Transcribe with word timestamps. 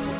casa. 0.00 0.12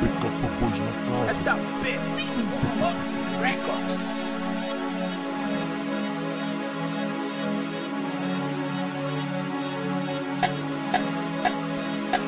Backup 0.00 0.34
Boys 0.60 0.80
na 0.80 0.92
casa. 1.06 1.30
Esta 1.30 1.58
Records. 3.42 4.18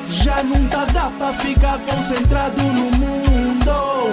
Já 0.09 0.43
não 0.43 0.67
tá 0.67 0.85
dá 0.85 1.09
pra 1.17 1.33
ficar 1.33 1.79
concentrado 1.79 2.61
no 2.61 2.91
mundo 2.91 4.10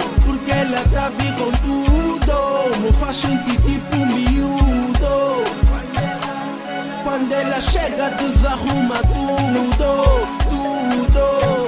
Quando 7.09 7.33
ela 7.33 7.59
chega 7.59 8.11
desarruma 8.11 8.93
tudo 8.97 10.27
Tudo 10.47 11.65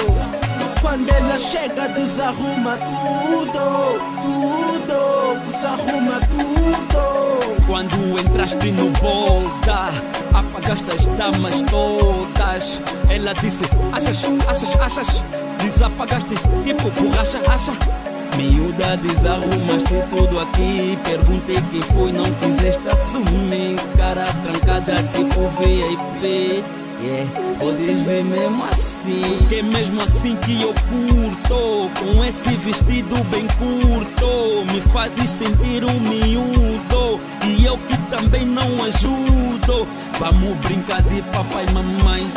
Quando 0.80 1.10
ela 1.10 1.40
chega 1.40 1.90
desarruma 1.90 2.78
tudo 2.78 4.00
Tudo 4.22 5.40
Desarruma 5.48 6.20
tudo 6.30 7.66
Quando 7.66 8.20
entraste 8.20 8.72
no 8.72 8.92
bolda, 9.00 9.90
apagaste 10.34 10.94
as 10.94 11.06
damas 11.18 11.62
todas. 11.62 12.82
Ela 13.10 13.34
disse: 13.36 13.64
Achas, 13.94 14.26
achas, 14.46 14.76
achas? 14.76 15.24
Desapagaste 15.58 16.36
tipo 16.66 16.92
borracha, 16.92 17.40
acha? 17.48 18.11
Miúda, 18.38 18.98
desarrumaste 18.98 19.96
tudo 20.10 20.40
aqui. 20.40 20.98
Perguntei 21.04 21.58
quem 21.72 21.82
foi, 21.82 22.12
não 22.12 22.24
quiseste 22.24 22.88
assumir. 22.90 23.76
Cara 23.98 24.26
trancada 24.26 24.96
tipo 25.14 25.50
VIP. 25.60 26.64
Yeah, 27.04 27.32
podes 27.60 28.02
ver 28.02 28.24
mesmo 28.24 28.64
assim. 28.66 29.46
Que 29.50 29.56
é 29.56 29.62
mesmo 29.64 30.02
assim 30.04 30.36
que 30.36 30.62
eu 30.62 30.74
curto. 30.74 31.90
Com 32.00 32.24
esse 32.26 32.56
vestido 32.58 33.16
bem 33.32 33.48
curto, 33.58 34.72
me 34.72 34.82
fazes 34.92 35.30
sentir 35.30 35.84
um 35.84 36.00
miúdo. 36.00 37.20
E 37.48 37.66
eu 37.66 37.78
que 37.78 37.98
também 38.16 38.46
não 38.46 38.84
ajudo. 38.84 39.88
Vamos 40.20 40.58
brincar 40.60 41.02
de 41.02 41.24
papai 41.24 41.66
e 41.68 41.72
mamãe. 41.72 42.32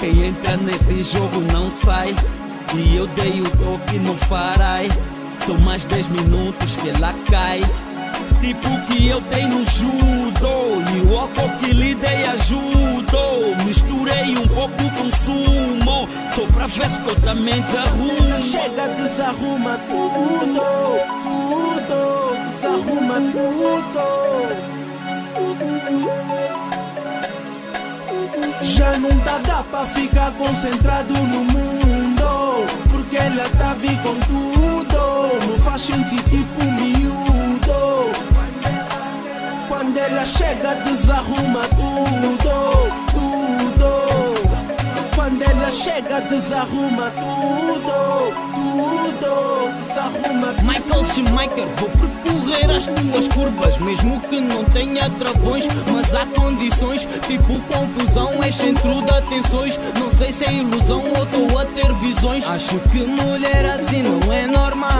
Quem 0.00 0.24
entra 0.24 0.56
nesse 0.56 1.04
jogo 1.04 1.40
não 1.52 1.70
sai. 1.70 2.12
E 2.74 2.96
eu 2.96 3.06
dei 3.08 3.40
o 3.40 3.44
toque 3.44 3.98
no 3.98 4.16
farai. 4.26 4.88
São 5.46 5.58
mais 5.58 5.84
10 5.84 6.08
minutos 6.08 6.76
que 6.76 6.88
ela 6.90 7.14
cai. 7.30 7.60
Tipo 8.40 8.86
que 8.86 9.08
eu 9.08 9.20
tenho 9.22 9.64
judo. 9.66 10.30
E 10.94 11.00
o 11.06 11.18
álcool 11.18 11.50
que 11.60 11.72
lhe 11.72 11.94
dei 11.94 12.24
ajudou 12.26 13.54
Misturei 13.64 14.36
um 14.38 14.48
pouco 14.48 14.76
com 14.76 15.10
sumo. 15.16 16.08
Só 16.32 16.46
pra 16.52 16.66
ver 16.66 16.90
se 16.90 17.00
eu 17.00 17.16
também 17.20 17.60
desarrumo 17.62 18.40
Chega, 18.40 18.88
desarruma 18.90 19.78
tudo, 19.88 20.60
tudo, 21.24 22.36
desarruma 22.50 23.14
tudo. 23.32 24.30
Já 28.62 28.98
não 28.98 29.10
tá 29.20 29.38
dá 29.46 29.62
pra 29.64 29.86
ficar 29.86 30.30
concentrado 30.32 31.12
no 31.12 31.44
mundo 31.44 32.66
Porque 32.90 33.16
ela 33.16 33.44
tá 33.58 33.74
vir 33.74 33.96
com 34.02 34.14
tudo 34.20 34.59
ela 40.70 40.74
desarruma 40.84 41.62
tudo, 41.70 42.48
tudo 43.10 43.90
Quando 45.16 45.42
ela 45.42 45.72
chega 45.72 46.20
desarruma 46.22 47.10
tudo, 47.10 48.32
tudo 48.54 49.70
Desarruma 49.80 50.52
tudo 50.54 50.66
Michael 50.66 51.04
Schumacher, 51.04 51.68
vou 51.78 51.90
percorrer 51.90 52.70
as 52.70 52.86
tuas 52.86 53.28
curvas, 53.28 53.78
mesmo 53.78 54.20
que 54.20 54.40
não 54.40 54.64
tenha 54.66 55.08
travões, 55.10 55.66
mas 55.86 56.14
há 56.14 56.26
condições, 56.26 57.08
tipo 57.26 57.60
confusão, 57.62 58.42
é 58.42 58.52
centro 58.52 59.02
de 59.02 59.10
atenções. 59.10 59.80
Não 59.98 60.10
sei 60.10 60.30
se 60.32 60.44
é 60.44 60.52
ilusão 60.52 61.02
ou 61.16 61.24
estou 61.24 61.58
a 61.58 61.64
ter 61.64 61.92
visões. 61.94 62.48
Acho 62.48 62.78
que 62.90 62.98
mulher 62.98 63.64
assim 63.66 64.02
não 64.02 64.32
é 64.32 64.46
normal, 64.46 64.90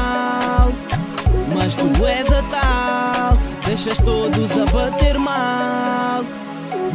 deixas 3.71 3.99
todos 3.99 4.51
a 4.59 4.65
bater 4.73 5.17
mal. 5.17 6.25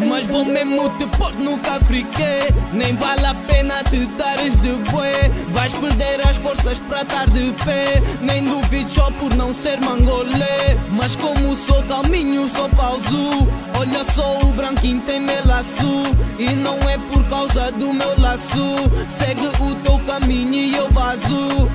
Mas 0.09 0.27
vou 0.27 0.43
mesmo 0.43 0.89
te 0.97 1.05
pôr 1.17 1.33
no 1.35 1.57
cafriquê. 1.59 2.53
Nem 2.73 2.93
vale 2.95 3.25
a 3.25 3.33
pena 3.33 3.81
te 3.85 4.05
dares 4.17 4.59
de 4.59 4.73
bué. 4.91 5.31
Vais 5.51 5.73
perder 5.73 6.19
as 6.27 6.35
forças 6.35 6.77
para 6.79 7.03
estar 7.03 7.29
de 7.29 7.53
pé. 7.63 8.03
Nem 8.19 8.43
duvido 8.43 8.89
só 8.89 9.09
por 9.11 9.33
não 9.35 9.53
ser 9.53 9.79
mangolé 9.81 10.77
Mas 10.91 11.15
como 11.15 11.55
sou 11.55 11.81
calminho, 11.83 12.49
sou 12.53 12.67
pauso 12.69 13.47
Olha 13.79 14.03
só 14.13 14.41
o 14.41 14.51
branquinho 14.51 15.01
tem 15.01 15.21
melaço 15.21 16.03
E 16.37 16.49
não 16.55 16.77
é 16.89 16.97
por 17.09 17.23
causa 17.29 17.71
do 17.71 17.93
meu 17.93 18.19
laço. 18.19 18.75
Segue 19.07 19.47
o 19.47 19.75
teu 19.75 19.97
caminho 19.99 20.53
e 20.53 20.75
eu 20.75 20.91
baso 20.91 21.69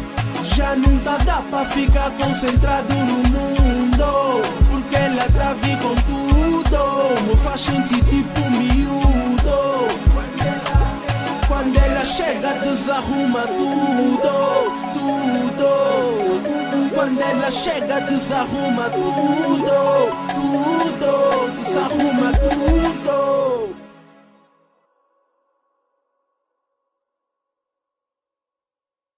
Já 0.55 0.77
não 0.77 0.99
tá 0.99 1.17
dá 1.25 1.43
pra 1.51 1.65
ficar 1.67 2.11
concentrado 2.11 2.95
no 2.95 3.29
mundo 3.31 4.50
Faz 7.51 7.63
sentir 7.63 8.05
tipo 8.05 8.49
miúdo. 8.49 9.89
Quando 11.49 11.77
ela 11.77 12.05
chega 12.05 12.55
desarruma 12.55 13.41
tudo, 13.41 14.71
tudo. 14.95 15.71
Quando 16.95 17.21
ela 17.21 17.51
chega 17.51 18.03
desarruma 18.03 18.89
tudo, 18.91 20.13
tudo. 20.33 21.51
Desarruma 21.65 22.31
tudo 22.35 23.50